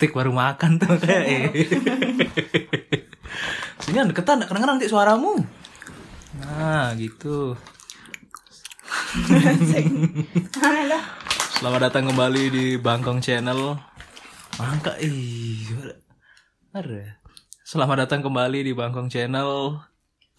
Stick 0.00 0.16
baru 0.16 0.32
makan 0.32 0.80
tuh 0.80 0.96
kayak 0.96 1.24
eh. 1.28 1.44
Sini 3.84 4.00
kan 4.00 4.08
deketan, 4.08 4.40
kadang-kadang 4.48 4.80
nanti 4.80 4.88
suaramu. 4.88 5.44
Nah, 6.40 6.96
gitu. 6.96 7.52
Selamat 11.52 11.92
datang 11.92 12.08
kembali 12.08 12.48
di 12.48 12.66
Bangkong 12.80 13.20
Channel. 13.20 13.76
Mangka 14.56 14.96
ih. 15.04 15.68
Selamat 17.60 18.08
datang 18.08 18.24
kembali 18.24 18.64
di 18.64 18.72
Bangkong 18.72 19.12
Channel. 19.12 19.84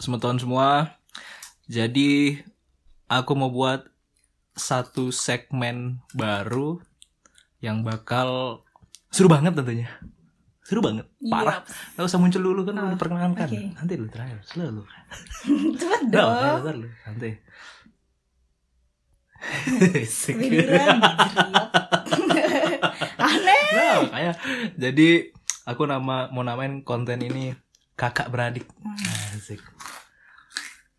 Semeton 0.01 0.41
semua. 0.41 0.97
Jadi 1.69 2.33
aku 3.05 3.37
mau 3.37 3.53
buat 3.53 3.85
satu 4.57 5.13
segmen 5.13 6.01
baru 6.17 6.81
yang 7.61 7.85
bakal 7.85 8.65
seru 9.11 9.27
banget 9.27 9.53
tentunya. 9.53 9.91
Seru 10.63 10.79
banget, 10.79 11.03
parah. 11.27 11.67
Gak 11.99 12.07
usah 12.07 12.15
muncul 12.21 12.39
dulu 12.39 12.61
kan 12.63 12.79
udah 12.79 12.95
perkenalkan. 12.95 13.43
oke. 13.43 13.59
Nanti 13.75 13.93
dulu 13.99 14.07
terakhir, 14.07 14.39
selalu. 14.47 14.87
Cepet 15.79 16.01
dong. 16.07 16.31
bentar, 16.31 16.75
santai. 17.03 17.33
Asik. 19.41 20.37
Kewiluran. 20.37 20.97
Aneh. 23.17 23.65
Nah, 23.73 23.95
makanya 24.05 24.33
jadi 24.77 25.09
aku 25.65 25.83
nama 25.89 26.29
mau 26.29 26.45
namain 26.45 26.85
konten 26.85 27.19
ini 27.25 27.57
kakak 27.97 28.29
beradik. 28.29 28.69
Asik. 29.33 29.59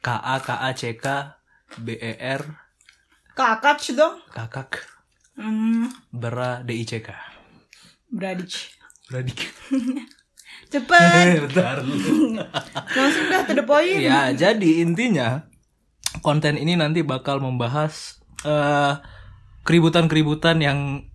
K 0.02 0.08
A 0.10 0.42
K 0.42 0.48
A 0.58 0.70
C 0.74 0.98
K 0.98 1.38
B 1.78 1.94
E 1.94 2.18
R 2.18 2.42
Kakak 3.32 3.80
dong. 3.96 4.20
kakak 4.28 4.84
Hmm, 5.32 5.88
bera 6.12 6.60
D 6.60 6.76
I 6.76 6.84
C 6.84 7.00
K. 7.00 7.31
beradik. 8.12 8.52
Beradik. 9.08 9.40
Cepet. 10.72 11.36
Bentar. 11.48 11.84
Langsung 12.96 13.24
dah 13.28 13.42
to 13.44 13.52
the 13.52 13.64
point. 13.64 14.00
ya, 14.00 14.32
jadi 14.32 14.84
intinya 14.84 15.44
konten 16.24 16.56
ini 16.56 16.76
nanti 16.76 17.04
bakal 17.04 17.40
membahas 17.40 18.20
eh, 18.44 18.96
keributan-keributan 19.64 20.60
yang 20.64 21.08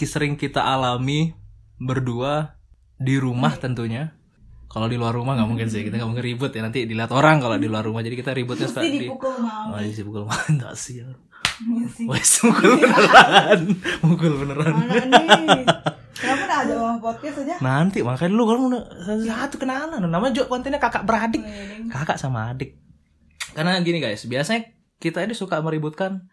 sering 0.00 0.34
kita 0.34 0.64
alami 0.64 1.34
berdua 1.78 2.58
di 2.98 3.14
rumah 3.18 3.54
tentunya. 3.54 4.18
Kalau 4.70 4.86
di 4.86 4.94
luar 4.94 5.10
rumah 5.10 5.34
nggak 5.34 5.50
mungkin 5.50 5.66
sih 5.66 5.82
kita 5.82 5.98
nggak 5.98 6.10
mungkin 6.14 6.26
ribut 6.26 6.54
ya 6.54 6.62
nanti 6.62 6.86
dilihat 6.86 7.10
orang 7.10 7.42
kalau 7.42 7.58
di 7.58 7.66
luar 7.66 7.82
rumah 7.82 8.06
jadi 8.06 8.14
kita 8.14 8.30
ributnya 8.30 8.70
suka 8.70 8.86
Pasti 8.86 8.94
di 8.94 8.98
dipukul 9.02 9.34
mau. 9.42 9.74
Oh, 9.74 9.82
iya 9.82 10.02
pukul 10.06 10.22
enggak 10.30 10.74
sih. 10.78 11.02
ya. 11.02 11.10
Wes 12.06 12.30
mukul 12.46 12.78
beneran. 12.78 13.60
Mukul 14.06 14.32
beneran. 14.46 14.74
Mana 14.78 15.02
nih? 15.02 15.66
Kenapa 16.14 16.42
nggak 16.46 16.60
ada 16.70 16.74
orang 16.78 16.89
podcast 17.00 17.42
aja? 17.42 17.56
Nanti 17.58 18.04
makanya 18.04 18.32
lu 18.36 18.44
kalau 18.46 18.68
udah 18.70 18.84
satu 19.24 19.56
kenalan 19.56 20.04
namanya 20.04 20.36
juga 20.36 20.52
kontennya 20.52 20.78
kakak 20.78 21.08
beradik. 21.08 21.42
Kakak 21.88 22.20
sama 22.20 22.52
adik. 22.52 22.76
Karena 23.56 23.80
gini 23.82 23.98
guys, 23.98 24.28
biasanya 24.28 24.70
kita 25.00 25.24
ini 25.24 25.34
suka 25.34 25.58
meributkan 25.64 26.28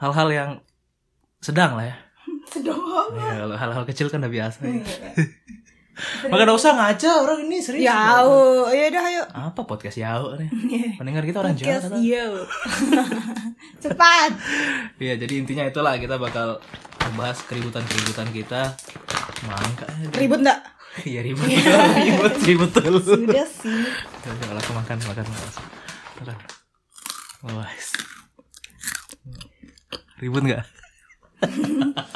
hal-hal 0.00 0.28
yang 0.32 0.50
sedang 1.44 1.76
lah 1.76 1.86
ya. 1.92 1.96
Sedang 2.52 2.78
Ya, 3.14 3.42
kalau 3.46 3.56
hal-hal 3.58 3.84
kecil 3.86 4.10
kan 4.10 4.24
udah 4.24 4.32
biasa. 4.32 4.66
Ya. 4.66 4.82
Maka 6.28 6.44
gak 6.44 6.58
usah 6.60 6.76
ngaca 6.76 7.10
orang 7.24 7.48
ini 7.48 7.56
serius. 7.64 7.88
Ya, 7.88 8.20
oh, 8.20 8.68
ya 8.68 8.92
udah 8.92 9.02
ayo. 9.08 9.22
Apa 9.32 9.64
podcast 9.64 9.96
Yao 9.96 10.36
nih? 10.36 10.50
Pendengar 11.00 11.24
kita 11.24 11.40
orang 11.40 11.56
Jawa. 11.56 11.80
Podcast 11.80 12.04
yo. 12.04 12.44
Cepat. 13.80 14.30
Iya, 15.00 15.16
jadi 15.16 15.34
intinya 15.40 15.64
itulah 15.64 15.96
kita 15.96 16.20
bakal 16.20 16.60
membahas 17.00 17.40
keributan-keributan 17.48 18.28
kita. 18.28 18.76
Mangka. 19.46 19.86
Ribut 20.16 20.40
enggak? 20.42 20.60
Iya 21.04 21.20
ribut, 21.20 21.44
ribut, 21.44 22.34
ribut 22.48 22.70
betul. 22.72 22.96
Sudah 23.04 23.44
sih. 23.44 23.84
Coba 24.24 24.56
langsung 24.56 24.76
makan, 24.80 24.96
makan, 25.04 25.24
makan. 25.28 25.52
Makan. 26.24 26.36
Wah. 27.52 27.72
Ribut 30.20 30.42
nggak? 30.44 30.64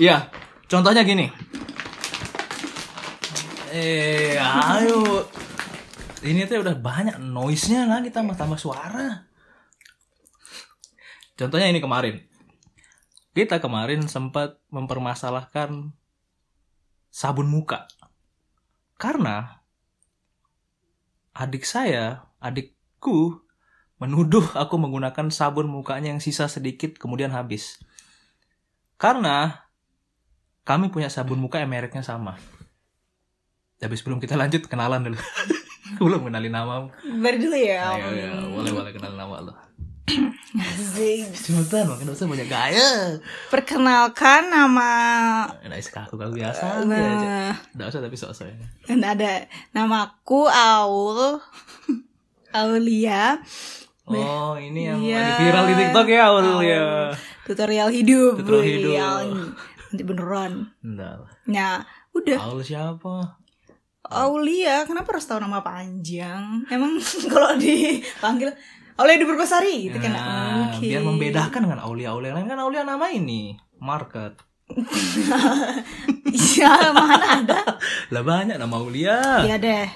Iya, 0.00 0.32
contohnya 0.64 1.04
gini. 1.04 1.28
Eh, 3.68 4.40
ayo. 4.40 5.28
Ini 6.24 6.48
tuh 6.48 6.64
udah 6.64 6.72
banyak 6.72 7.20
noise-nya 7.20 7.84
lagi 7.84 8.08
tambah 8.08 8.32
tambah 8.32 8.56
suara. 8.56 9.28
Contohnya 11.36 11.68
ini 11.68 11.84
kemarin. 11.84 12.16
Kita 13.30 13.62
kemarin 13.62 14.10
sempat 14.10 14.58
mempermasalahkan 14.74 15.94
sabun 17.10 17.46
muka. 17.46 17.86
Karena 18.98 19.62
adik 21.30 21.62
saya, 21.62 22.26
adikku 22.42 23.38
menuduh 24.00 24.42
aku 24.56 24.80
menggunakan 24.80 25.28
sabun 25.30 25.68
mukanya 25.68 26.10
yang 26.10 26.22
sisa 26.24 26.50
sedikit 26.50 26.96
kemudian 26.98 27.30
habis. 27.30 27.78
Karena 28.98 29.68
kami 30.64 30.90
punya 30.90 31.06
sabun 31.06 31.38
muka 31.38 31.62
yang 31.62 31.70
mereknya 31.70 32.02
sama. 32.02 32.34
Tapi 33.80 33.94
sebelum 33.96 34.20
kita 34.20 34.36
lanjut 34.36 34.68
kenalan 34.68 35.06
dulu. 35.06 35.20
Belum 35.98 36.22
kenalin 36.22 36.52
namamu. 36.54 36.88
Baru 37.18 37.36
dulu 37.40 37.56
ya. 37.56 37.96
Ayo, 37.98 38.08
ya, 38.14 38.30
boleh 38.46 38.70
boleh 38.70 38.92
kenalin 38.94 39.18
nama. 40.50 41.30
Cepetan, 41.30 41.86
makin 41.86 42.10
usah 42.10 42.26
banyak 42.26 42.48
gaya. 42.50 43.18
Perkenalkan 43.50 44.50
nama 44.50 44.92
Nah, 45.62 45.78
aku 45.78 46.18
kalau 46.18 46.34
biasa 46.34 46.82
nah, 46.84 47.54
Nggak 47.74 47.86
usah 47.86 48.00
tapi 48.02 48.16
sok-sok 48.18 48.46
ya. 48.50 48.66
dan 48.90 49.00
ada 49.06 49.32
namaku 49.70 50.50
Aul 50.50 51.38
Aulia 52.60 53.38
Oh, 54.10 54.58
ini 54.58 54.90
yang 54.90 54.98
lagi 54.98 55.32
viral 55.38 55.64
di 55.70 55.74
TikTok 55.78 56.06
ya, 56.10 56.20
Aul 56.34 56.66
ya. 56.66 57.14
tutorial 57.46 57.94
hidup. 57.94 58.42
Tutorial 58.42 58.66
hidup. 58.66 59.54
Nanti 59.90 60.02
beneran. 60.02 60.52
Enggak. 60.82 61.30
Nah, 61.46 61.86
udah 62.10 62.38
Aul 62.42 62.66
siapa? 62.66 63.38
Aulia, 64.10 64.82
kenapa 64.84 65.14
harus 65.14 65.22
tahu 65.22 65.38
nama 65.38 65.60
panjang? 65.60 66.66
Emang 66.66 66.98
kalau 67.32 67.54
dipanggil 67.54 68.50
Aulia 68.96 69.16
di 69.16 69.24
Purbasari 69.24 69.86
itu 69.86 69.96
kan 69.96 70.10
nggak 70.10 70.20
Nah, 70.20 70.52
mungkin. 70.68 70.82
biar 70.84 71.02
membedakan 71.02 71.60
dengan 71.64 71.80
Aulia-Aulia 71.80 72.30
lain 72.32 72.44
kan 72.44 72.58
Aulia 72.58 72.82
nama 72.82 73.06
ini 73.08 73.54
market. 73.78 74.34
Iya, 76.26 76.70
mana 76.96 77.16
ada? 77.40 77.60
Lah 78.08 78.22
banyak 78.22 78.54
nama 78.54 78.74
Aulia. 78.76 79.40
Iya 79.42 79.56
deh. 79.56 79.86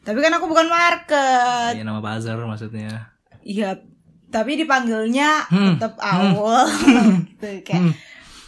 Tapi 0.00 0.18
kan 0.18 0.32
aku 0.32 0.46
bukan 0.46 0.66
market. 0.66 1.72
Iya 1.74 1.82
nama 1.82 1.98
bazar 1.98 2.38
maksudnya. 2.40 3.10
Iya, 3.40 3.82
tapi 4.28 4.54
dipanggilnya 4.54 5.48
Hmm. 5.48 5.74
tetap 5.74 5.98
Aul. 5.98 6.62
gitu 7.34 7.48
kayak 7.62 7.92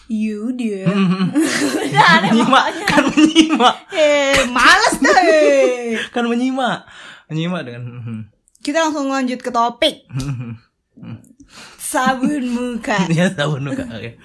Yuda. 0.06 0.84
Hmm. 0.84 1.32
Udah 1.88 2.06
aneh 2.20 2.30
menyimak 2.32 2.64
kan 2.84 3.02
menyimak 3.08 3.76
Eh, 3.90 4.44
males 4.52 4.94
deh. 5.00 5.96
kan 6.14 6.24
menyimak 6.28 6.84
menyimak 7.28 7.64
dengan 7.64 7.82
Kita 8.60 8.88
langsung 8.88 9.08
lanjut 9.08 9.40
ke 9.40 9.48
topik. 9.48 10.04
Sabun 11.78 12.44
muka. 12.48 12.96
ya 13.16 13.28
sabun 13.32 13.64
muka. 13.64 13.84
Oke. 13.88 14.16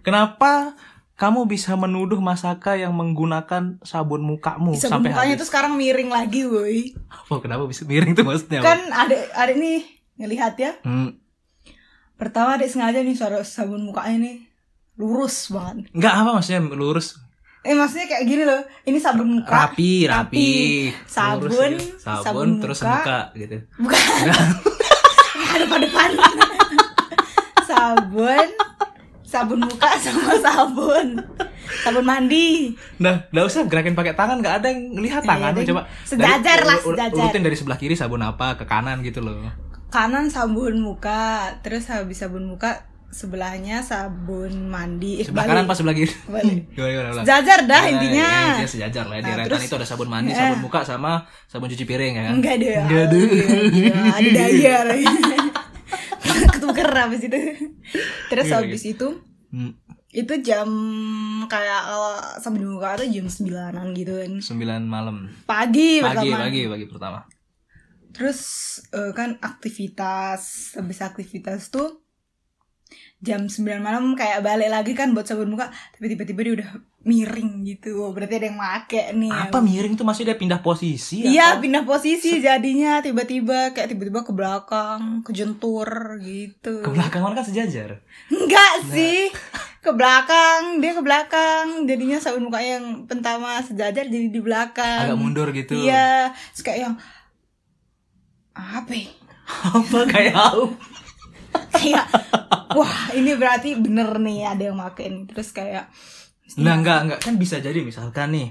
Kenapa 0.00 0.76
kamu 1.16 1.44
bisa 1.44 1.76
menuduh 1.76 2.16
Masaka 2.16 2.80
yang 2.80 2.96
menggunakan 2.96 3.76
sabun 3.84 4.24
mukamu 4.24 4.72
Sabun 4.72 5.04
sampai 5.04 5.12
mukanya 5.12 5.34
habis? 5.36 5.40
tuh 5.44 5.48
sekarang 5.52 5.72
miring 5.76 6.08
lagi, 6.08 6.48
woi. 6.48 6.96
Oh, 7.28 7.44
kenapa 7.44 7.68
bisa 7.68 7.84
miring 7.84 8.16
tuh 8.16 8.24
maksudnya? 8.24 8.64
Kan 8.64 8.88
adek 8.88 9.28
adek 9.36 9.56
nih 9.60 9.80
ngelihat 10.16 10.56
ya. 10.56 10.72
Hmm. 10.80 11.20
Pertama 12.16 12.56
adek 12.56 12.72
sengaja 12.72 13.04
nih 13.04 13.16
suara 13.16 13.44
sabun 13.44 13.84
mukanya 13.84 14.16
nih 14.28 14.36
lurus 15.00 15.48
banget. 15.48 15.88
Enggak 15.90 16.12
apa 16.14 16.30
maksudnya 16.36 16.60
lurus 16.68 17.16
Eh 17.60 17.72
maksudnya 17.72 18.06
kayak 18.06 18.24
gini 18.24 18.42
loh. 18.42 18.60
Ini 18.82 18.96
sabun 18.96 19.28
muka. 19.34 19.52
rapi 19.52 20.04
rapi, 20.04 20.48
Sabun, 21.04 21.48
Lurus, 21.50 21.76
ya. 21.76 21.96
sabun, 21.98 22.24
sabun 22.24 22.48
terus 22.56 22.78
muka. 22.80 22.92
muka 22.94 23.18
gitu 23.34 23.56
Bukan. 23.76 24.00
Pada 25.68 25.76
depan. 25.78 26.08
sabun, 27.68 28.46
sabun 29.22 29.60
muka 29.60 29.88
sama 29.98 30.34
sabun. 30.38 31.08
Sabun 31.80 32.02
mandi. 32.02 32.74
nah 32.96 33.28
nggak 33.28 33.44
usah 33.44 33.62
gerakin 33.64 33.92
pakai 33.92 34.12
tangan 34.12 34.40
nggak 34.40 34.54
ada 34.58 34.68
yang 34.68 34.96
lihat 34.96 35.22
tangannya 35.22 35.60
Iya, 35.60 35.68
coba 35.70 35.82
sejajar 36.02 36.58
Dari- 36.58 36.66
lah, 36.66 36.78
sejajar. 36.78 37.14
urutin 37.14 37.42
dari 37.42 37.54
sebelah 37.54 37.78
kiri 37.78 37.94
sabun 37.94 38.20
apa 38.20 38.56
ke 38.56 38.64
kanan 38.64 39.00
gitu 39.00 39.20
loh 39.20 39.36
Kanan 39.88 40.26
sabun 40.26 40.78
muka, 40.78 41.50
terus 41.60 41.86
habis 41.86 42.16
sabun 42.16 42.46
muka 42.46 42.88
sebelahnya 43.10 43.82
sabun 43.82 44.66
mandi. 44.66 45.18
Eh, 45.18 45.26
sebelah 45.26 45.42
balik. 45.42 45.50
kanan 45.52 45.66
pas 45.66 45.74
sebelah 45.74 45.92
kiri 45.92 46.14
Balik. 46.24 46.58
gimana 46.74 46.90
gimana? 46.92 47.20
Sejajar 47.20 47.58
dah 47.64 47.82
Ya, 47.82 47.90
intinya. 47.90 48.22
ya, 48.24 48.40
intinya 48.48 48.68
sejajar 48.68 49.04
lah 49.04 49.16
ya. 49.16 49.20
di 49.20 49.28
Nah, 49.28 49.36
rentan 49.40 49.60
itu 49.60 49.74
ada 49.74 49.84
sabun 49.84 50.08
mandi 50.08 50.30
Eh. 50.30 50.36
sabun 50.36 50.58
muka 50.60 50.80
sama 50.82 51.12
sabun 51.44 51.66
cuci 51.66 51.84
piring 51.84 52.14
ya 52.14 52.22
kan 52.24 52.34
Enggak 52.36 52.54
deh. 52.56 52.74
Enggak 52.78 53.04
deh. 53.08 53.26
Ada 54.16 54.30
daya 54.30 54.76
lagi. 54.84 55.06
Ketuker 56.52 56.88
habis 56.88 57.20
itu. 57.20 57.38
Terus 58.28 58.46
Iya, 58.46 58.56
habis 58.56 58.82
itu 58.84 59.08
Hmm. 59.48 59.74
itu 60.08 60.30
jam 60.40 60.70
kayak 61.44 61.82
kalau 61.84 62.14
sabun 62.38 62.62
muka 62.68 62.94
tuh 62.96 63.08
jam 63.08 63.26
sembilanan 63.26 63.90
gitu 63.92 64.14
kan 64.14 64.38
9 64.38 64.54
malam. 64.84 65.26
pagi, 65.42 65.98
Pagi, 65.98 66.30
pertama 66.30 66.38
pagi, 66.40 66.62
pagi 66.64 66.86
pertama. 66.86 67.18
terus 68.10 68.40
eh, 68.90 69.10
kan 69.10 69.38
aktivitas 69.40 70.42
habis 70.72 70.98
aktivitas 71.00 71.66
tuh 71.68 71.98
jam 73.20 73.44
9 73.44 73.84
malam 73.84 74.16
kayak 74.16 74.40
balik 74.40 74.72
lagi 74.72 74.96
kan 74.96 75.12
buat 75.12 75.28
sabun 75.28 75.52
muka 75.52 75.68
tapi 75.92 76.08
tiba-tiba 76.16 76.40
dia 76.40 76.54
udah 76.56 76.70
miring 77.00 77.64
gitu 77.64 78.00
oh, 78.00 78.12
berarti 78.12 78.40
ada 78.40 78.46
yang 78.52 78.60
make 78.60 79.00
nih 79.16 79.32
Apa 79.32 79.60
miring 79.64 79.96
tuh 79.96 80.04
masih 80.04 80.28
dia 80.28 80.36
pindah 80.36 80.60
posisi? 80.60 81.24
Iya 81.24 81.56
apa? 81.56 81.64
pindah 81.64 81.84
posisi 81.88 82.40
jadinya 82.40 83.00
tiba-tiba 83.00 83.72
kayak 83.72 83.92
tiba-tiba 83.92 84.20
ke 84.24 84.32
belakang 84.36 85.24
kejentur 85.24 86.20
gitu 86.20 86.84
Ke 86.84 86.90
belakang 86.92 87.24
kan 87.24 87.44
sejajar. 87.44 88.04
Enggak 88.28 88.84
sih 88.92 89.32
ke 89.80 89.90
belakang 89.96 90.84
dia 90.84 90.92
ke 90.92 91.00
belakang 91.00 91.88
jadinya 91.88 92.20
sabun 92.20 92.52
mukanya 92.52 92.80
yang 92.80 93.08
pertama 93.08 93.64
sejajar 93.64 94.04
jadi 94.04 94.28
di 94.28 94.40
belakang 94.40 95.08
Agak 95.08 95.16
mundur 95.16 95.48
gitu. 95.56 95.72
iya 95.76 96.36
Terus 96.52 96.62
kayak 96.68 96.78
yang 96.84 96.94
apa 98.52 98.92
ya? 98.92 99.08
Apa 99.76 99.98
kayak 100.08 100.36
aku? 100.36 100.64
kayak 101.74 102.06
wah 102.50 103.14
ini 103.14 103.34
berarti 103.34 103.78
bener 103.78 104.18
nih 104.18 104.46
ada 104.46 104.62
yang 104.70 104.76
make 104.76 105.06
nih 105.06 105.24
terus 105.30 105.50
kayak 105.50 105.86
Nah, 106.58 106.82
enggak, 106.82 106.98
enggak. 107.06 107.18
Kan 107.22 107.38
bisa 107.38 107.62
jadi 107.62 107.78
misalkan 107.78 108.34
nih 108.34 108.50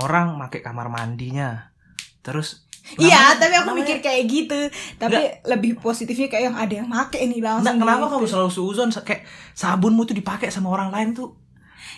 orang 0.00 0.40
pakai 0.40 0.64
kamar 0.64 0.88
mandinya. 0.88 1.76
Terus 2.24 2.64
iya 2.96 3.36
tapi 3.36 3.52
aku 3.52 3.76
namanya- 3.76 3.84
mikir 3.84 3.98
kayak 4.00 4.22
gitu. 4.24 4.56
Tapi 4.96 5.44
lebih 5.44 5.76
positifnya 5.76 6.32
kayak 6.32 6.44
yang 6.48 6.56
ada 6.56 6.72
yang 6.72 6.88
make 6.88 7.20
Nah, 7.20 7.60
langsung 7.60 7.84
kenapa 7.84 8.08
gitu. 8.08 8.12
kamu 8.16 8.26
selalu 8.32 8.48
suuzon 8.48 8.88
kayak 9.04 9.28
sabunmu 9.52 10.08
tuh 10.08 10.16
dipakai 10.16 10.48
sama 10.48 10.72
orang 10.72 10.88
lain 10.88 11.12
tuh? 11.12 11.36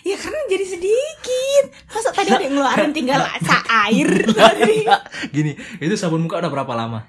ya 0.03 0.17
karena 0.19 0.39
jadi 0.49 0.65
sedikit. 0.67 1.63
Masa 1.87 2.09
tadi 2.11 2.27
ada 2.27 2.43
yang 2.43 2.57
ngeluarin 2.57 2.91
tinggal 2.91 3.21
sa 3.39 3.61
air? 3.87 4.09
Gini, 5.29 5.55
itu 5.79 5.93
sabun 5.95 6.25
muka 6.25 6.43
udah 6.43 6.51
berapa 6.51 6.73
lama? 6.75 7.07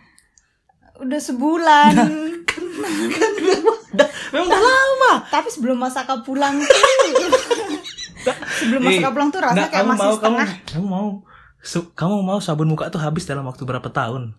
udah 1.02 1.18
sebulan 1.18 1.98
Memang 4.30 4.46
udah 4.46 4.60
lama. 4.60 5.12
tapi 5.26 5.48
sebelum 5.48 5.76
Masaka 5.76 6.20
pulang 6.20 6.56
tuh 6.56 6.68
sebelum 8.58 8.80
Masaka 8.80 9.10
pulang 9.10 9.28
tuh 9.28 9.40
rasanya 9.40 9.68
kayak 9.68 9.86
masih 9.86 10.00
mau, 10.00 10.14
setengah 10.14 10.46
Kamu, 10.46 10.64
kamu 10.66 10.86
mau 10.86 11.08
su- 11.58 11.90
kamu 11.92 12.16
mau 12.20 12.38
sabun 12.38 12.68
muka 12.68 12.88
tuh 12.88 12.98
habis 12.98 13.22
dalam 13.22 13.44
waktu 13.44 13.62
berapa 13.62 13.86
tahun? 13.86 14.34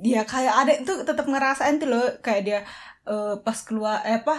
ya 0.00 0.20
kayak 0.22 0.54
ada 0.58 0.72
itu 0.74 0.92
tetap 1.00 1.24
ngerasain 1.24 1.76
tuh 1.76 1.88
loh 1.88 2.04
kayak 2.18 2.42
dia 2.42 2.60
eh, 3.04 3.34
pas 3.38 3.56
keluar 3.58 4.00
eh 4.02 4.18
apa 4.18 4.36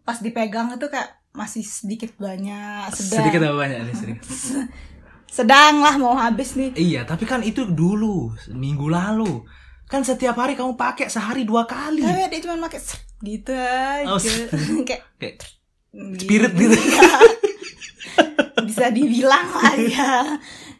pas 0.00 0.16
dipegang 0.16 0.70
itu 0.72 0.86
kayak 0.86 1.06
masih 1.30 1.62
sedikit 1.62 2.14
banyak 2.16 2.90
sedang 2.90 3.18
Sedikit 3.20 3.40
apa 3.40 3.56
banyak 3.56 3.78
nih 3.82 3.94
sedikit. 3.94 4.22
sedang 5.30 5.78
lah 5.78 5.94
mau 5.94 6.14
habis 6.14 6.54
nih 6.54 6.74
Iya, 6.74 7.00
tapi 7.04 7.22
kan 7.22 7.38
itu 7.40 7.62
dulu, 7.64 8.34
minggu 8.50 8.86
lalu. 8.86 9.46
Kan 9.90 10.00
setiap 10.00 10.32
hari 10.34 10.54
kamu 10.54 10.74
pakai 10.74 11.06
sehari 11.06 11.42
dua 11.42 11.66
kali. 11.66 12.00
tapi 12.00 12.30
dia 12.30 12.40
cuma 12.40 12.64
pakai 12.64 12.80
gitu 13.20 13.52
aja 13.52 14.06
Oh, 14.06 14.16
kayak 14.88 15.02
Kayak 15.16 15.34
gitu. 15.36 15.46
spirit 16.16 16.52
gitu. 16.54 16.78
bisa 18.62 18.86
dibilang 18.88 19.46
lah 19.50 19.74
ya 19.76 20.12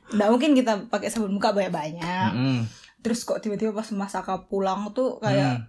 nggak 0.08 0.28
mungkin 0.28 0.52
kita 0.52 0.86
pakai 0.86 1.08
sabun 1.08 1.32
muka 1.32 1.50
banyak 1.50 1.70
banyak 1.70 2.30
Mm-mm. 2.30 2.58
terus 3.00 3.22
kok 3.22 3.38
tiba-tiba 3.38 3.70
pas 3.72 3.88
Masaka 3.90 4.44
pulang 4.44 4.90
tuh 4.90 5.18
kayak 5.18 5.58
Hmm. 5.60 5.68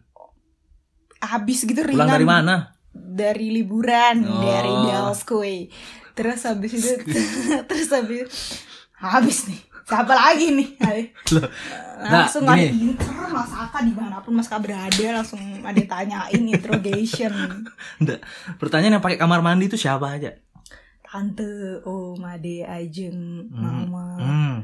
habis 1.24 1.62
gitu 1.62 1.78
ringan 1.78 1.98
Pulang 2.00 2.12
dari 2.12 2.26
mana? 2.26 2.56
dari 2.92 3.48
liburan 3.52 4.22
Oh. 4.22 4.42
dari 4.42 4.74
Dalskoy 4.84 5.56
terus 6.12 6.44
habis 6.44 6.72
itu 6.74 6.92
terus 7.70 7.88
habis 7.90 8.28
habis 8.94 9.38
nih 9.48 9.62
siapa 9.84 10.12
lagi 10.12 10.48
nih 10.52 10.70
Loh. 11.32 11.48
Nah, 12.02 12.26
langsung 12.26 12.44
ada 12.44 12.58
gini. 12.58 12.92
inter 12.92 13.06
Mas 13.28 13.52
Aka 13.52 13.80
di 13.80 13.92
mana 13.92 14.18
pun 14.18 14.34
Mas 14.34 14.46
Aka 14.46 14.58
berada 14.58 15.06
langsung 15.14 15.38
ada 15.60 15.82
tanyain 15.82 16.44
interrogation 16.44 17.34
Nggak. 18.02 18.20
Pertanyaan 18.56 18.98
yang 18.98 19.04
pakai 19.04 19.16
kamar 19.16 19.40
mandi 19.40 19.66
itu 19.66 19.76
siapa 19.76 20.12
aja? 20.12 20.34
tante 21.04 21.44
om 21.84 22.22
ade 22.22 22.64
ajeng 22.64 23.12
mama 23.50 24.16
Hmm. 24.16 24.56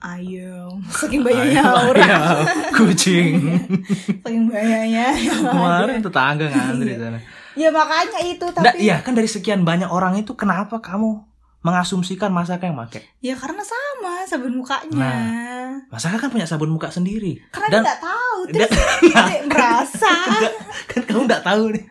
ayam 0.00 0.78
saking 0.86 1.20
banyaknya 1.20 1.66
orang 1.66 1.98
Ayam, 2.00 2.46
kucing. 2.72 3.34
saking 4.22 4.46
banyaknya 4.46 5.10
Kemarin 5.42 5.98
ada. 5.98 6.06
tetangga 6.06 6.46
ngantri 6.46 6.86
di 6.86 6.96
sana. 6.96 7.18
ya 7.52 7.68
makanya 7.68 8.18
itu 8.22 8.46
Nggak, 8.46 8.62
tapi 8.70 8.78
iya 8.80 8.96
kan 8.98 9.12
dari 9.12 9.26
sekian 9.26 9.60
banyak 9.60 9.86
orang 9.86 10.14
itu 10.16 10.32
kenapa 10.32 10.78
kamu 10.78 11.26
mengasumsikan 11.60 12.28
Masaka 12.28 12.64
yang 12.64 12.78
pakai? 12.78 13.04
ya 13.18 13.34
karena 13.34 13.60
sama 13.60 14.24
sabun 14.24 14.54
mukanya 14.54 14.90
Nah. 14.90 15.70
Masaka 15.88 16.16
kan 16.18 16.28
punya 16.28 16.44
sabun 16.44 16.68
muka 16.68 16.88
sendiri. 16.88 17.36
karena 17.50 17.68
Dan 17.68 17.72
dia 17.74 17.86
nggak 17.86 18.00
tahu 18.02 18.38
terus 18.46 18.70
dia 19.04 19.42
merasa 19.44 20.14
kan 20.86 21.02
kamu 21.04 21.22
nggak 21.26 21.42
tahu 21.42 21.64
nih. 21.70 21.84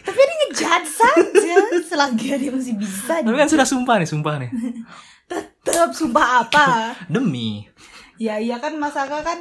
tapi 0.00 0.20
dia 0.20 0.36
ngejat 0.40 0.84
saja 0.86 1.56
selagi 1.82 2.26
dia 2.36 2.50
masih 2.50 2.74
bisa 2.76 3.18
Tapi 3.18 3.34
kan 3.34 3.48
sudah 3.48 3.64
sumpah 3.64 3.96
nih, 3.96 4.06
sumpah 4.06 4.34
nih. 4.38 4.50
tetap 5.64 5.90
sumpah 5.90 6.26
apa 6.42 6.66
Demi 7.12 7.64
ya 8.14 8.36
iya 8.36 8.60
kan 8.60 8.76
masaka 8.76 9.18
kan 9.20 9.40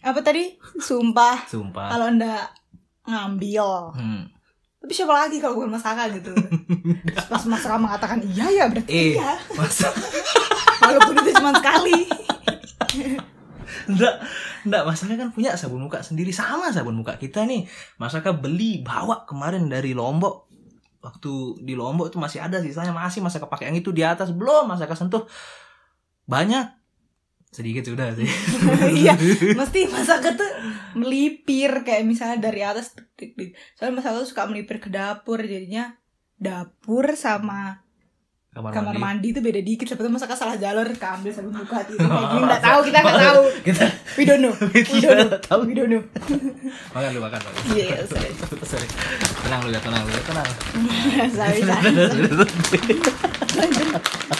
apa 0.00 0.18
tadi 0.20 0.56
sumpah 0.78 1.44
sumpah. 1.44 1.86
kalau 1.88 2.08
ndak 2.10 2.48
ngambil 3.04 3.92
Hmm. 3.92 4.24
Tapi 4.88 5.04
siapa 5.04 5.12
lagi 5.12 5.36
kalau 5.36 5.60
bukan 5.60 5.76
masaka 5.76 6.08
gitu? 6.16 6.32
Terus 6.32 7.28
pas 7.28 7.44
masaka 7.44 7.76
mengatakan 7.76 8.24
iya 8.24 8.48
ya 8.48 8.64
berarti 8.72 8.88
Eh, 8.88 9.20
iya. 9.20 9.36
Masa 9.52 9.92
walaupun 10.80 11.12
itu 11.20 11.30
cuma 11.36 11.52
sekali. 11.52 12.08
Enggak, 13.84 14.24
enggak, 14.64 14.82
Masaka 14.88 15.20
kan 15.20 15.28
punya 15.28 15.52
sabun 15.60 15.84
muka 15.84 16.00
sendiri. 16.00 16.32
Sama 16.32 16.72
sabun 16.72 16.96
muka 16.96 17.20
kita 17.20 17.44
nih. 17.44 17.68
Masaka 18.00 18.32
beli 18.32 18.80
bawa 18.80 19.28
kemarin 19.28 19.68
dari 19.68 19.92
Lombok. 19.92 20.48
Waktu 21.04 21.60
di 21.68 21.76
Lombok 21.76 22.08
itu 22.08 22.16
masih 22.16 22.40
ada 22.40 22.56
sisanya. 22.64 22.96
Masih 22.96 23.20
Masaka 23.20 23.44
pakai 23.44 23.68
yang 23.68 23.76
itu 23.76 23.92
di 23.92 24.00
atas. 24.00 24.32
Belum 24.32 24.64
Masaka 24.72 24.96
sentuh. 24.96 25.28
Banyak 26.24 26.77
sedikit 27.48 27.88
sudah 27.88 28.12
sih. 28.12 28.28
iya 29.02 29.16
mesti 29.56 29.88
masaka 29.88 30.36
tuh 30.36 30.50
melipir 30.94 31.82
kayak 31.82 32.04
misalnya 32.04 32.38
dari 32.52 32.60
atas 32.60 32.92
soalnya 33.76 34.04
masaka 34.04 34.22
tuh 34.22 34.28
suka 34.28 34.44
melipir 34.46 34.78
ke 34.78 34.92
dapur 34.92 35.40
jadinya 35.40 35.96
dapur 36.38 37.16
sama 37.16 37.87
Kamar, 38.58 38.74
kamar 38.74 38.90
mandi. 38.90 38.98
mandi 38.98 39.26
itu 39.30 39.38
beda 39.38 39.60
dikit 39.62 39.86
sebetulnya 39.86 40.18
masaka 40.18 40.34
salah 40.34 40.58
jalur 40.58 40.82
keambil 40.90 41.30
sabun 41.30 41.54
muka 41.54 41.78
gitu 41.86 41.94
kayak 41.94 42.26
gini 42.26 42.42
nggak 42.42 42.58
tahu 42.58 42.78
kita 42.82 42.98
nggak 42.98 43.18
tahu 43.22 43.42
Kita 43.62 43.84
we 44.18 44.22
don't 44.26 44.42
know 44.42 44.50
we 44.74 44.98
don't 44.98 45.14
know 45.14 45.30
tahu. 45.38 45.60
we 45.62 45.72
don't 45.72 45.86
know 45.86 46.02
makan 46.98 47.08
lu 47.14 47.22
makan. 47.22 47.38
makan. 47.38 47.62
iya 47.78 48.02
sorry 48.02 48.34
Sorry. 48.66 48.88
Tenang 49.46 49.62
lu 49.62 49.70
ya, 49.70 49.78
tenang 49.78 50.02
lu 50.02 50.10
ya, 50.10 50.22
tenang. 50.26 50.48
sorry 51.30 51.60
sorry 51.62 51.90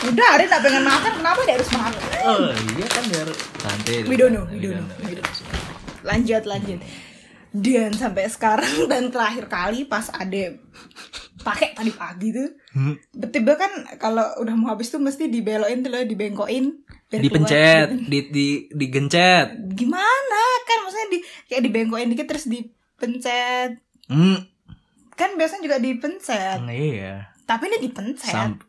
udah 0.08 0.26
Ari 0.34 0.44
nggak 0.46 0.62
pengen 0.62 0.82
makan 0.82 1.12
kenapa 1.14 1.40
dia 1.46 1.54
harus 1.54 1.70
makan 1.70 2.02
oh 2.26 2.38
iya 2.74 2.86
kan 2.90 3.04
biar 3.06 3.28
santai. 3.56 3.96
we 4.04 4.18
don't 4.18 4.34
know 4.34 4.44
we 4.50 4.58
don't 4.58 4.74
know, 4.74 4.86
we 5.00 5.14
don't 5.14 5.22
know. 5.22 5.46
lanjut 6.02 6.42
lanjut 6.42 6.80
dan 7.48 7.94
sampai 7.94 8.26
sekarang 8.26 8.90
dan 8.90 9.08
terakhir 9.08 9.46
kali 9.46 9.86
pas 9.86 10.10
ade 10.12 10.58
pakai 11.38 11.70
tadi 11.70 11.90
pagi 11.90 12.28
tuh 12.28 12.48
Hmm. 12.70 12.94
tiba 13.26 13.54
kan 13.54 13.70
kalau 13.94 14.26
udah 14.36 14.54
mau 14.54 14.70
habis 14.70 14.88
tuh 14.88 14.98
mesti 14.98 15.26
dibelokin 15.26 15.80
tuh 15.80 15.90
loh 15.90 16.02
dibengkokin 16.02 16.82
Dipencet, 17.08 17.88
keluar. 17.88 18.04
di 18.12 18.18
di 18.28 18.46
digencet. 18.70 19.48
gimana 19.70 20.40
kan 20.62 20.78
maksudnya 20.82 21.08
di 21.08 21.18
kayak 21.46 21.62
dibengkokin 21.62 22.08
dikit 22.08 22.26
terus 22.26 22.46
dipencet 22.46 23.80
Hmm. 24.06 24.44
kan 25.12 25.34
biasanya 25.34 25.62
juga 25.62 25.76
dipencet 25.78 26.58
Iya. 26.60 27.32
tapi 27.42 27.66
ini 27.66 27.78
dipencet 27.80 28.28
Sam- 28.28 28.60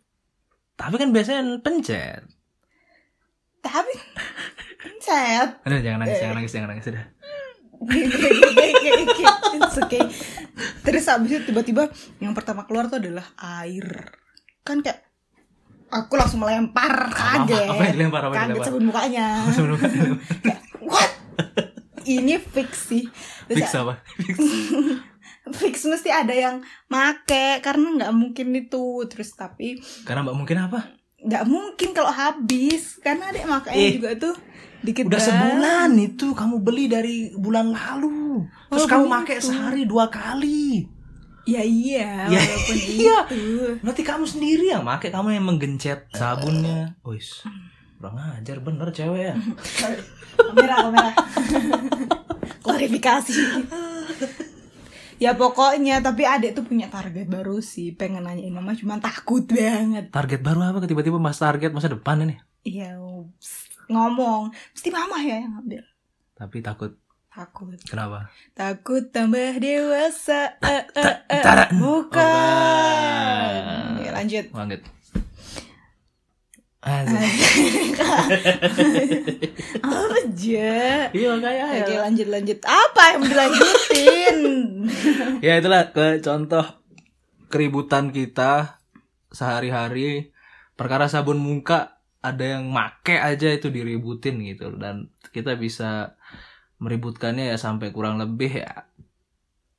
Tapi 0.74 0.96
kan 0.96 1.10
biasanya 1.10 1.44
pencet. 1.60 2.24
tapi 3.60 3.92
pencet 4.80 5.60
Aduh, 5.62 5.80
jangan 5.80 6.00
nangis, 6.02 6.16
Eh. 6.16 6.22
jangan 6.22 6.36
nangis, 6.36 6.52
jangan 6.52 6.70
nangis 6.70 6.86
sudah. 6.88 7.04
It's 9.56 9.78
okay. 9.80 10.04
Terus 10.84 11.04
habis 11.08 11.32
itu 11.32 11.44
tiba-tiba 11.48 11.88
yang 12.20 12.36
pertama 12.36 12.68
keluar 12.68 12.92
tuh 12.92 13.00
adalah 13.00 13.24
air. 13.64 14.12
Kan 14.68 14.84
kayak 14.84 15.08
aku 15.90 16.14
langsung 16.20 16.44
melempar 16.44 17.10
kaget. 17.10 17.70
apa 17.72 17.84
yang 17.90 17.96
dilempar, 17.96 18.22
apa 18.28 18.34
yang 18.36 18.42
kaget 18.44 18.52
dilempar? 18.52 18.68
sabun 18.68 18.84
mukanya. 18.86 19.28
Sebelum 19.56 19.78
Kayak, 19.80 20.62
What? 20.84 21.12
Ini 22.04 22.36
fix 22.42 22.90
sih. 22.90 23.04
Terus 23.48 23.58
fix 23.64 23.70
apa? 23.78 23.94
Fix. 24.26 24.38
fix 25.50 25.82
mesti 25.90 26.14
ada 26.14 26.30
yang 26.30 26.62
make 26.92 27.64
karena 27.64 27.88
nggak 27.96 28.14
mungkin 28.14 28.54
itu. 28.54 29.02
Terus 29.08 29.34
tapi 29.34 29.80
Karena 30.04 30.28
mbak 30.28 30.38
mungkin 30.38 30.58
apa? 30.68 30.99
Nggak 31.20 31.44
mungkin 31.46 31.90
kalau 31.92 32.10
habis 32.10 32.96
karena 33.00 33.28
ada 33.28 33.44
makanya 33.44 33.76
Eh, 33.78 33.94
juga 33.96 34.12
tuh 34.16 34.36
dikit 34.80 35.04
Udah 35.06 35.20
sebulan 35.20 35.92
itu 35.96 36.32
kamu 36.32 36.56
beli 36.60 36.88
dari 36.88 37.36
bulan 37.36 37.70
lalu. 37.70 38.48
Terus 38.70 38.84
Oh, 38.84 38.88
kamu 38.88 39.06
pakai 39.10 39.38
sehari 39.38 39.84
dua 39.84 40.08
kali. 40.08 40.88
Ya 41.44 41.60
iya, 41.60 42.30
Ya, 42.30 42.40
walaupun 42.40 42.78
iya. 42.96 43.20
itu. 43.26 43.44
Berarti 43.82 44.04
kamu 44.04 44.24
sendiri 44.24 44.70
yang 44.70 44.86
make, 44.86 45.10
kamu 45.10 45.34
yang 45.34 45.44
menggencet 45.44 46.08
sabunnya. 46.14 46.94
Wis. 47.02 47.44
Kurang 47.98 48.16
ajar 48.16 48.62
bener 48.62 48.88
cewek 48.90 49.24
ya. 49.28 49.36
Kamera, 50.40 50.88
kamera. 50.88 51.12
Klarifikasi. 52.64 53.34
Ya 55.20 55.36
pokoknya 55.36 56.00
tapi 56.00 56.24
adek 56.24 56.56
tuh 56.56 56.64
punya 56.64 56.88
target 56.88 57.28
baru 57.28 57.60
sih 57.60 57.92
pengen 57.92 58.24
nanyain 58.24 58.50
mama 58.50 58.72
cuman 58.72 58.98
takut 58.98 59.44
banget 59.46 60.08
Target 60.10 60.40
baru 60.40 60.60
apa? 60.64 60.88
Tiba-tiba 60.88 61.20
mas 61.20 61.38
target 61.38 61.70
masa 61.70 61.92
depan 61.92 62.24
ini. 62.24 62.40
iya 62.64 62.96
ngomong 63.88 64.52
mesti 64.72 64.90
mama 64.90 65.18
ya 65.20 65.42
yang 65.42 65.60
ngambil 65.60 65.84
Tapi 66.34 66.58
takut. 66.62 66.92
takut 67.30 67.78
Kenapa? 67.84 68.32
takut 68.52 69.12
tambah 69.12 69.60
dewasa 69.60 70.56
eh, 70.60 70.84
eh, 70.96 71.16
eh. 71.30 71.44
bukan. 71.78 72.22
Ya, 74.02 74.10
lanjut 74.12 74.46
Lanjut. 74.52 74.82
Anjir. 76.80 77.20
apa 79.84 80.16
aja 80.16 80.72
Iya 81.12 81.32
kayak 81.44 81.68
Oke 81.84 81.96
lanjut 82.00 82.28
lanjut. 82.32 82.60
Apa 82.64 83.02
yang 83.16 83.24
dilanjutin 83.28 84.38
ya 85.46 85.60
itulah 85.60 85.92
ke 85.92 86.24
contoh 86.24 86.64
keributan 87.52 88.16
kita 88.16 88.80
sehari-hari. 89.36 90.32
Perkara 90.80 91.12
sabun 91.12 91.44
muka 91.44 92.00
ada 92.24 92.60
yang 92.60 92.72
make 92.72 93.20
aja 93.20 93.52
itu 93.52 93.68
diributin 93.68 94.40
gitu. 94.48 94.72
Dan 94.80 95.12
kita 95.36 95.60
bisa 95.60 96.16
meributkannya 96.80 97.52
ya 97.52 97.58
sampai 97.60 97.92
kurang 97.92 98.16
lebih 98.24 98.64
ya. 98.64 98.88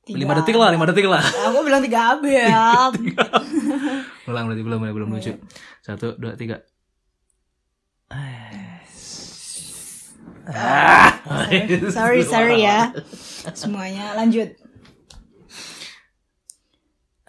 Lima 0.05 0.37
detik 0.37 0.53
lah 0.53 0.69
lima 0.69 0.85
detik 0.85 1.09
lah. 1.09 1.21
Aku 1.49 1.65
bilang 1.65 1.81
tiga 1.81 2.13
abel 2.13 2.45
ulang 4.29 4.45
berarti 4.47 4.63
belum 4.63 4.79
belum 4.85 5.09
lucu. 5.17 5.33
Satu 5.81 6.13
dua 6.21 6.37
tiga 6.37 6.61
ah. 10.49 11.11
Sorry 11.91 12.25
sorry 12.33 12.65
ya. 12.65 12.89
Semuanya 13.53 14.17
lanjut. 14.17 14.57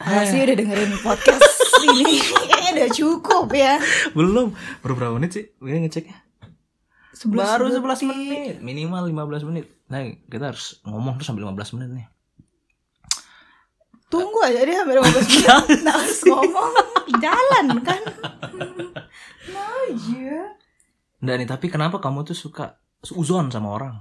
Masih 0.03 0.43
udah 0.43 0.57
dengerin 0.59 0.93
podcast 0.99 1.47
ini. 1.87 2.19
Kayaknya 2.51 2.71
udah 2.75 2.91
cukup 2.91 3.47
ya. 3.55 3.79
Belum. 4.17 4.51
Baru 4.83 4.95
berapa 4.99 5.15
menit 5.15 5.31
sih? 5.39 5.45
Ini 5.63 5.87
ngeceknya? 5.87 6.19
Sebelas 7.15 7.55
baru 7.55 7.71
detik. 7.71 8.03
11 8.03 8.11
menit. 8.11 8.55
Minimal 8.59 9.03
15 9.15 9.49
menit. 9.53 9.67
Nah 9.87 10.03
kita 10.27 10.51
harus 10.51 10.83
ngomong 10.83 11.21
terus 11.21 11.31
sampai 11.31 11.47
15 11.47 11.75
menit 11.79 11.91
nih. 12.03 12.07
Tunggu 14.11 14.39
aja 14.43 14.61
dia 14.67 14.77
sampai 14.83 14.97
15 14.99 15.07
menit. 15.07 15.81
Nah 15.87 15.95
harus 15.95 16.21
ngomong. 16.27 16.73
Jalan 17.23 17.67
kan? 17.87 18.03
Nah 19.53 19.69
aja 19.87 20.59
Nggak 21.23 21.37
nih 21.39 21.49
tapi 21.49 21.67
kenapa 21.71 22.03
kamu 22.03 22.27
tuh 22.27 22.35
suka 22.35 22.83
uzon 23.11 23.51
sama 23.51 23.75
orang? 23.75 23.97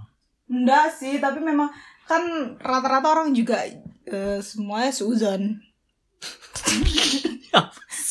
Enggak 0.45 0.93
sih 0.93 1.17
Tapi 1.17 1.41
memang 1.41 1.73
Kan 2.05 2.53
rata-rata 2.61 3.17
orang 3.17 3.33
juga 3.33 3.65
eh, 4.05 4.39
Semuanya 4.43 4.93
seuzon. 4.93 5.57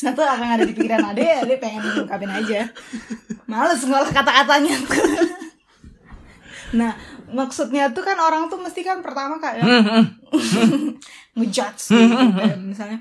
Nggak 0.01 0.15
tahu 0.17 0.25
apa 0.25 0.43
yang 0.43 0.55
ada 0.57 0.65
di 0.65 0.75
pikiran 0.75 1.13
Ade 1.13 1.25
Ade 1.45 1.55
pengen 1.61 1.85
ngungkapin 1.85 2.33
aja. 2.33 2.69
Males 3.45 3.85
ngolah 3.85 4.09
kata-katanya. 4.09 4.77
Nah 6.71 6.93
maksudnya 7.31 7.91
tuh 7.95 8.03
kan 8.03 8.19
orang 8.19 8.51
tuh 8.51 8.59
mesti 8.59 8.83
kan 8.83 9.03
pertama 9.05 9.39
kayak 9.39 9.63
ngejudge 11.39 11.95
gitu 11.95 12.27
kayak 12.35 12.59
misalnya 12.59 12.99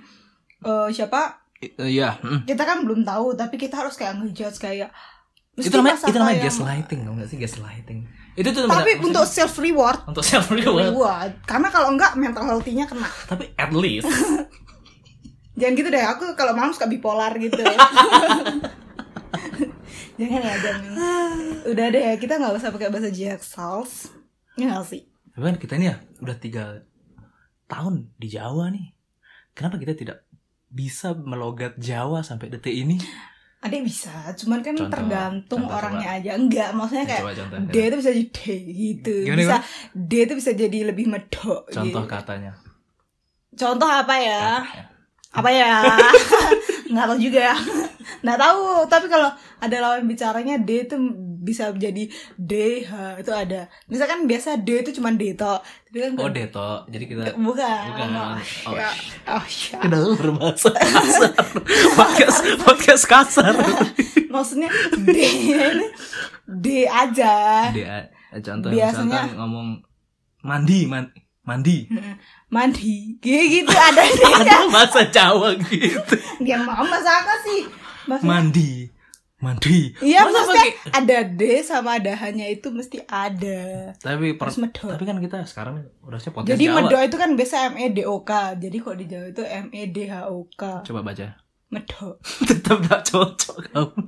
eh, 0.65 0.87
siapa? 0.93 1.39
Iya 1.79 2.15
hmm. 2.23 2.47
kita 2.47 2.63
kan 2.63 2.87
belum 2.87 3.03
tahu 3.03 3.35
tapi 3.35 3.59
kita 3.59 3.83
harus 3.83 3.99
kayak 3.99 4.15
ngejudge 4.19 4.59
kayak 4.63 4.91
mesti 5.59 5.67
itu 5.67 5.75
namanya 5.75 5.97
itu 5.99 6.15
namanya 6.15 6.39
gaslighting 6.41 6.99
gak 7.03 7.27
sih? 7.27 7.37
Gaslighting. 7.37 7.99
Itu 8.33 8.49
tuh 8.49 8.63
tapi 8.65 8.95
benar- 8.95 9.05
untuk 9.11 9.25
self 9.27 9.59
reward 9.59 9.99
untuk 10.07 10.23
self 10.23 10.47
reward. 10.49 10.89
Reward 10.89 11.31
karena 11.43 11.67
kalau 11.67 11.91
enggak 11.91 12.15
mental 12.15 12.47
health-nya 12.47 12.87
kena. 12.87 13.11
Tapi 13.27 13.51
at 13.53 13.75
least 13.75 14.07
jangan 15.59 15.75
gitu 15.75 15.91
deh 15.91 15.99
aku 15.99 16.23
kalau 16.33 16.55
malam 16.55 16.71
suka 16.71 16.87
bipolar 16.87 17.35
gitu. 17.35 17.59
Jangan 20.19 20.43
ya 20.43 20.55
jangan 20.59 20.83
udah 21.63 21.85
deh 21.89 22.03
kita 22.19 22.35
nggak 22.35 22.59
usah 22.59 22.75
pakai 22.75 22.91
bahasa 22.91 23.07
jaksals 23.07 24.11
ya 24.59 24.67
nggak 24.67 24.83
sih? 24.83 25.07
Tapi 25.31 25.43
kan 25.45 25.55
kita 25.55 25.73
ini 25.79 25.87
ya 25.87 25.95
udah 26.19 26.35
tiga 26.35 26.83
tahun 27.67 28.11
di 28.19 28.27
Jawa 28.27 28.67
nih. 28.67 28.91
Kenapa 29.55 29.79
kita 29.79 29.95
tidak 29.95 30.27
bisa 30.67 31.15
melogat 31.15 31.79
Jawa 31.79 32.19
sampai 32.19 32.51
detik 32.51 32.75
ini 32.75 32.99
ada 33.59 33.75
bisa 33.83 34.31
cuman 34.39 34.63
kan 34.63 34.71
Contoh, 34.71 34.87
tergantung 34.87 35.61
contoh, 35.67 35.75
orangnya 35.75 36.09
aja. 36.15 36.31
Enggak 36.39 36.71
maksudnya 36.71 37.05
kayak 37.05 37.21
coba 37.27 37.33
contoh 37.35 37.57
D 37.67 37.75
itu 37.75 37.95
bisa 37.99 38.11
jadi 38.15 38.25
D 38.31 38.39
gitu. 38.71 39.15
Gimana, 39.27 39.39
bisa 39.43 39.57
D 39.91 40.11
itu 40.23 40.33
bisa 40.39 40.51
jadi 40.55 40.79
lebih 40.87 41.05
medok 41.11 41.61
contoh 41.67 42.03
gitu. 42.03 42.07
katanya. 42.07 42.51
Contoh 43.59 43.89
apa 43.89 44.15
ya? 44.15 44.43
Katanya. 44.63 44.85
apa 45.35 45.49
ya? 45.51 45.73
Nggak 46.91 47.05
tahu 47.05 47.19
juga 47.19 47.47
nggak 48.19 48.39
tahu 48.39 48.63
tapi 48.91 49.05
kalau 49.07 49.29
ada 49.63 49.77
lawan 49.79 50.03
bicaranya 50.09 50.59
D 50.59 50.89
itu 50.89 50.95
bisa 51.49 51.73
jadi 51.73 52.05
D 52.37 52.53
H 52.81 52.91
itu 53.17 53.31
ada. 53.31 53.65
Misalkan 53.85 54.23
biasa 54.23 54.61
D 54.61 54.79
itu 54.79 54.93
cuma 54.93 55.09
D 55.09 55.33
to 55.33 55.57
tapi 55.89 55.97
kan 55.99 56.11
oh 56.15 56.29
deto 56.29 56.85
jadi 56.85 57.01
kita 57.03 57.21
bukan. 57.33 57.81
Bukan. 57.89 58.09
oh, 58.13 58.37
Oh, 58.69 58.73
ya. 58.77 58.89
oh 59.27 59.41
ya. 59.41 59.77
kenapa 59.81 60.13
berbahasa 60.15 60.69
kasar. 60.69 61.33
Podcast 61.97 62.37
podcast 62.61 63.03
kasar. 63.03 63.53
Maksudnya 64.29 64.69
D 64.95 65.17
ini 65.49 65.87
D 66.45 66.65
aja. 66.85 67.33
Dia 67.73 68.05
contoh 68.39 68.69
Biasanya- 68.69 69.25
misalkan 69.25 69.37
ngomong 69.37 69.67
mandi 70.39 70.85
man, 70.85 71.09
mandi. 71.41 71.89
Mandi. 72.47 73.17
Kayak 73.17 73.45
gitu 73.49 73.73
ada 73.73 74.01
D 74.05 74.21
ada 74.21 74.57
bahasa 74.69 75.01
Jawa 75.09 75.57
gitu. 75.57 76.13
Dia 76.39 76.61
mau 76.61 76.85
masak 76.85 77.25
apa 77.25 77.33
sih? 77.41 77.65
Maksudnya 78.05 78.29
mandi 78.29 78.69
mandi 79.39 79.95
Iya 79.97 80.23
maksudnya 80.25 80.51
pakai- 80.67 80.75
ada 80.93 81.17
D 81.25 81.41
sama 81.61 81.95
ada 81.95 82.11
hanya 82.17 82.43
itu 82.45 82.67
mesti 82.69 82.99
ada. 83.03 83.95
tapi 83.95 84.35
per- 84.35 84.51
tapi 84.51 85.03
kan 85.03 85.17
kita 85.17 85.43
sekarang 85.43 85.79
harusnya 86.01 86.31
podcast 86.31 86.51
Jadi 86.53 86.63
Jawa 86.65 86.75
medok 86.77 87.01
itu 87.01 87.15
kan 87.15 87.29
biasa 87.33 87.55
M 87.69 87.75
E 87.77 87.87
D 87.89 87.99
O 88.03 88.21
K. 88.21 88.31
Jadi 88.55 88.77
kok 88.77 88.95
di 88.95 89.05
Jawa 89.05 89.25
itu 89.27 89.41
M 89.41 89.67
E 89.69 89.83
D 89.85 89.97
H 90.05 90.27
O 90.27 90.43
K. 90.49 90.83
coba 90.83 90.99
baca 91.01 91.39
Medok. 91.69 92.15
tetap 92.49 92.77
gak 92.83 93.01
cocok 93.05 93.57
kamu 93.67 94.01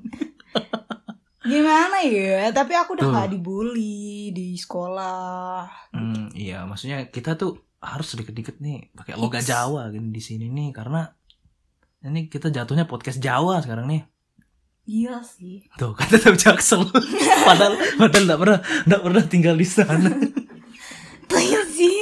Gimana 1.42 1.98
ya? 2.02 2.52
Tapi 2.52 2.74
aku 2.74 2.94
udah 2.94 3.06
Tuh. 3.08 3.14
gak 3.16 3.30
dibully 3.32 4.02
di 4.30 4.54
sekolah. 4.54 5.66
hmm, 5.90 6.34
iya 6.34 6.64
maksudnya 6.64 7.08
kita 7.08 7.34
tuh 7.34 7.58
harus 7.78 8.14
dikit-dikit 8.14 8.60
nih 8.60 8.92
pakai 8.92 9.16
logat. 9.16 9.42
Jawa 9.42 9.90
gini 9.90 10.10
di 10.10 10.20
sini 10.20 10.46
nih 10.48 10.70
karena 10.70 11.10
ini 12.04 12.28
kita 12.28 12.50
jatuhnya 12.50 12.84
podcast 12.84 13.18
Jawa 13.18 13.58
sekarang 13.60 13.88
nih 13.88 14.02
Iya 14.92 15.24
sih. 15.24 15.64
tuh 15.80 15.96
kan 15.96 16.12
tetap 16.12 16.36
jaksel 16.36 16.84
padahal 17.48 17.80
padahal 17.96 18.24
nggak 18.28 18.40
pernah 18.44 18.60
nggak 18.84 19.02
pernah 19.02 19.24
tinggal 19.24 19.56
di 19.56 19.64
sana 19.64 20.12
Iya 21.32 21.64
sih. 21.64 21.96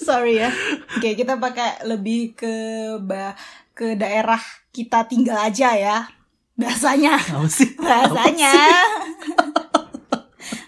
Sorry 0.00 0.40
ya. 0.40 0.48
Oke, 0.96 1.12
kita 1.12 1.36
pakai 1.36 1.84
lebih 1.84 2.32
ke 2.32 2.54
ba 2.98 3.36
ke 3.70 3.94
daerah 3.94 4.40
kita 4.72 5.04
tinggal 5.04 5.36
aja 5.36 5.76
ya. 5.76 6.08
Bahasanya. 6.56 7.20
apa 7.20 7.44
sih 7.46 7.76
Bahasanya. 7.76 8.52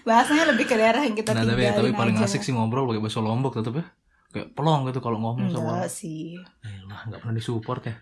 Bahasanya 0.05 0.53
lebih 0.53 0.69
ke 0.69 0.77
daerah 0.77 1.01
yang 1.01 1.17
kita 1.17 1.33
nah 1.33 1.41
tapi 1.41 1.65
tinggalin 1.65 1.73
tapi 1.81 1.91
paling 1.97 2.15
aja. 2.21 2.29
asik 2.29 2.45
sih 2.45 2.53
ngobrol 2.53 2.85
pakai 2.85 3.01
bahasa 3.01 3.25
Lombok 3.25 3.57
tetep 3.57 3.73
ya 3.73 3.85
kayak 4.29 4.49
pelong 4.53 4.89
gitu 4.89 4.97
kalau 4.97 5.17
ngomong 5.17 5.49
sama 5.49 5.81
Enggak 5.81 5.89
sih. 5.89 6.37
Eh 6.61 6.77
lah 6.85 7.09
nggak 7.09 7.19
pernah 7.21 7.35
disupport 7.37 7.81
ya. 7.89 7.95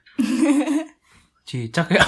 Cicak 1.48 1.88
ya. 1.92 2.04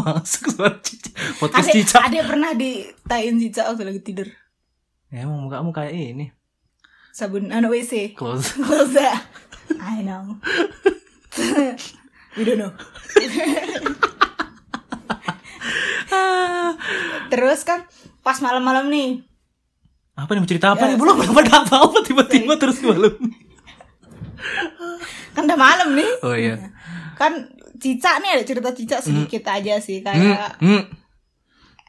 Masuk 0.00 0.44
suara 0.50 0.76
cicak. 0.80 1.12
Podcast 1.36 1.68
Adek, 1.68 1.74
cicak. 1.76 2.00
adek 2.08 2.22
pernah 2.24 2.50
ditain 2.52 3.34
cicak 3.36 3.64
waktu 3.68 3.84
lagi 3.84 4.00
tidur. 4.00 4.28
Ya, 5.10 5.26
emang 5.26 5.44
mukamu 5.44 5.70
kayak 5.70 5.92
ini. 5.92 6.32
Sabun 7.10 7.50
anak 7.50 7.70
WC. 7.70 8.14
Close. 8.14 8.54
Close 8.64 8.94
that. 8.94 9.26
I 9.76 10.00
know. 10.02 10.38
We 12.38 12.42
don't 12.42 12.58
know. 12.58 12.70
Terus 17.30 17.62
kan 17.62 17.86
pas 18.20 18.38
malam-malam 18.38 18.90
nih. 18.90 19.22
Apa 20.18 20.34
nih 20.34 20.40
mau 20.42 20.50
cerita 20.50 20.74
apa 20.74 20.84
Ya, 20.84 20.94
nih? 20.94 20.98
Belum 20.98 21.16
belum 21.16 21.36
ada 21.38 21.64
apa-apa 21.64 21.98
tiba-tiba 22.04 22.54
terus 22.58 22.82
malam. 22.82 23.14
Kan 25.32 25.42
udah 25.46 25.58
malam 25.58 25.88
nih. 25.94 26.10
Oh 26.20 26.34
iya. 26.34 26.58
Kan 27.16 27.48
cicak 27.80 28.20
nih 28.20 28.30
ada 28.30 28.44
cerita 28.44 28.70
cicak 28.70 29.00
sedikit 29.00 29.42
aja 29.46 29.74
sih 29.76 29.98
Hmm, 29.98 30.06
kayak 30.06 30.50
hmm. 30.60 30.82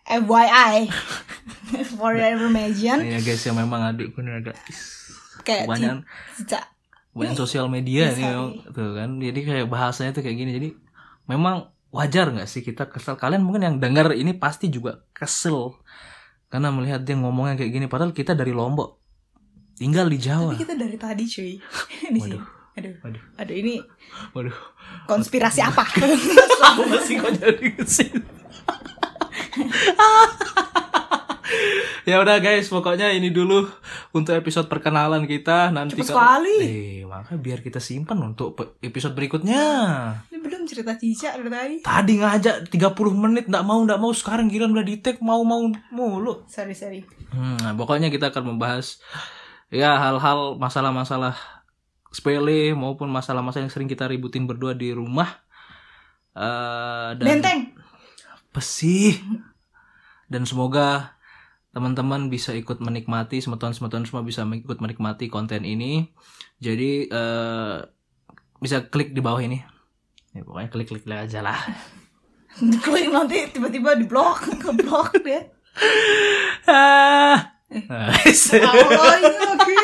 FYI 0.04 0.90
for 1.96 2.12
your 2.12 2.30
information. 2.30 3.00
Iya 3.00 3.20
guys 3.20 3.40
ya 3.40 3.54
memang 3.54 3.86
adikku 3.86 4.20
ini 4.20 4.32
agak 4.34 4.58
kayak 5.42 5.62
ci- 5.62 5.68
kebanyakan 5.68 5.98
cicak. 6.36 6.64
main 7.12 7.36
sosial 7.36 7.68
media 7.68 8.08
nih 8.10 8.24
memang, 8.26 8.52
tuh 8.68 8.92
kan. 8.94 9.10
Jadi 9.18 9.40
kayak 9.42 9.68
bahasanya 9.68 10.12
tuh 10.12 10.22
kayak 10.22 10.38
gini. 10.38 10.52
Jadi 10.54 10.70
memang 11.26 11.56
wajar 11.90 12.28
nggak 12.30 12.46
sih 12.46 12.60
kita 12.60 12.88
kesel? 12.88 13.16
Kalian 13.16 13.42
mungkin 13.42 13.62
yang 13.62 13.76
dengar 13.78 14.12
ini 14.12 14.32
pasti 14.34 14.68
juga 14.68 15.04
kesel. 15.12 15.76
Karena 16.48 16.68
melihat 16.68 17.00
dia 17.00 17.16
ngomongnya 17.16 17.56
kayak 17.56 17.72
gini 17.72 17.86
padahal 17.86 18.12
kita 18.12 18.32
dari 18.32 18.52
Lombok. 18.52 19.00
Tinggal 19.76 20.08
di 20.08 20.18
Jawa. 20.18 20.52
Tapi 20.52 20.62
kita 20.62 20.76
dari 20.76 20.96
tadi 20.96 21.24
cuy. 21.26 21.54
Di 22.14 22.20
sini. 22.20 22.38
Aduh. 22.74 22.96
waduh 23.02 23.24
Aduh 23.38 23.54
ini 23.54 23.76
waduh 24.32 24.56
konspirasi 25.06 25.60
apa? 25.60 25.84
apa 26.72 26.98
sih 27.02 27.16
kok 27.16 27.32
jadi 27.34 27.68
ke 27.70 27.84
sini 27.84 28.22
ya 32.04 32.18
udah 32.18 32.40
guys 32.40 32.66
pokoknya 32.66 33.12
ini 33.12 33.30
dulu 33.30 33.68
untuk 34.12 34.34
episode 34.34 34.66
perkenalan 34.66 35.26
kita 35.26 35.70
nanti 35.70 35.94
Cepet 35.94 36.08
kalau- 36.08 36.18
sekali. 36.42 36.58
eh 36.62 37.04
makanya 37.04 37.40
biar 37.40 37.60
kita 37.60 37.78
simpan 37.78 38.18
untuk 38.22 38.56
episode 38.80 39.12
berikutnya 39.12 39.64
Ini 40.26 40.40
belum 40.40 40.64
cerita 40.64 40.96
cicak 40.96 41.36
dari 41.38 41.50
tadi. 41.50 41.76
tadi 41.82 42.14
ngajak 42.18 42.56
30 42.68 42.72
menit 43.14 43.46
nggak 43.46 43.62
mau 43.62 43.80
nggak 43.80 44.00
mau 44.00 44.12
sekarang 44.12 44.48
giliran 44.48 44.72
udah 44.72 44.86
di 44.86 44.98
tag 44.98 45.20
mau 45.20 45.44
mau 45.44 45.60
mulu 45.90 46.48
Sorry 46.48 46.72
sorry. 46.72 47.04
Hmm, 47.30 47.56
nah, 47.58 47.74
pokoknya 47.74 48.08
kita 48.08 48.32
akan 48.32 48.44
membahas 48.50 49.00
ya 49.70 49.96
hal-hal 49.98 50.56
masalah-masalah 50.56 51.36
sepele 52.12 52.76
maupun 52.76 53.08
masalah-masalah 53.08 53.66
yang 53.66 53.74
sering 53.74 53.88
kita 53.88 54.06
ributin 54.06 54.46
berdua 54.46 54.76
di 54.76 54.92
rumah 54.92 55.42
Eh, 56.32 57.10
dan 57.20 57.26
Benteng. 57.28 57.60
apa 58.32 58.62
sih? 58.64 59.20
Dan 60.32 60.48
semoga 60.48 61.20
teman-teman 61.76 62.32
bisa 62.32 62.56
ikut 62.56 62.80
menikmati, 62.80 63.44
semeton-semeton 63.44 64.08
semua 64.08 64.24
bisa 64.24 64.48
ikut 64.48 64.80
menikmati 64.80 65.28
konten 65.28 65.68
ini. 65.68 66.08
Jadi 66.64 67.12
eh 67.12 67.78
bisa 68.64 68.88
klik 68.88 69.12
di 69.12 69.20
bawah 69.20 69.44
ini. 69.44 69.60
Ya, 70.32 70.48
pokoknya 70.48 70.72
klik-klik 70.72 71.04
aja 71.12 71.44
lah. 71.44 71.60
Klik 72.84 73.08
nanti 73.12 73.48
tiba-tiba 73.52 73.96
di 73.96 74.08
blok, 74.08 74.44
ke 74.60 74.72
blok 74.72 75.12
deh. 75.24 75.44
Ah. 76.72 77.60
Oh 78.64 79.16
iya. 79.20 79.81